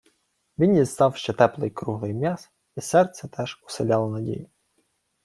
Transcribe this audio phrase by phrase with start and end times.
[0.59, 4.49] Він дістав ще теплий круглий м'яз, і серце теж уселяло надію.